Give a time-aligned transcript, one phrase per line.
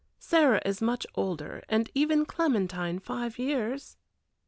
[0.17, 3.97] Sarah is much older, and even Clementine five years."